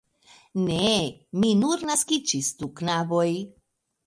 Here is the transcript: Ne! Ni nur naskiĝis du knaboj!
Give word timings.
Ne! 0.69 0.87
Ni 1.43 1.51
nur 1.59 1.83
naskiĝis 1.91 2.51
du 2.63 2.71
knaboj! 2.81 3.29